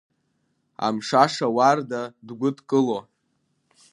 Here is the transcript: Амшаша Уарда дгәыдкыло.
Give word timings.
Амшаша 0.87 1.47
Уарда 1.55 2.01
дгәыдкыло. 2.27 2.99